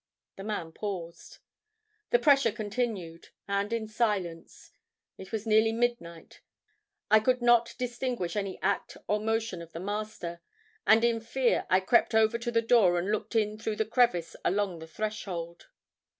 The 0.35 0.43
man 0.43 0.71
paused. 0.71 1.37
"The 2.09 2.17
pressure 2.17 2.51
continued—and 2.51 3.69
the 3.69 3.85
silence. 3.85 4.71
It 5.19 5.31
was 5.31 5.45
nearly 5.45 5.71
midnight. 5.71 6.41
I 7.11 7.19
could 7.19 7.39
not 7.43 7.75
distinguish 7.77 8.35
any 8.35 8.59
act 8.63 8.97
or 9.07 9.19
motion 9.19 9.61
of 9.61 9.73
the 9.73 9.79
Master, 9.79 10.41
and 10.87 11.03
in 11.05 11.21
fear 11.21 11.67
I 11.69 11.81
crept 11.81 12.15
over 12.15 12.39
to 12.39 12.49
the 12.51 12.63
door 12.63 12.97
and 12.97 13.11
looked 13.11 13.35
in 13.35 13.59
through 13.59 13.75
the 13.75 13.85
crevice 13.85 14.35
along 14.43 14.79
the 14.79 14.87
threshold. 14.87 15.67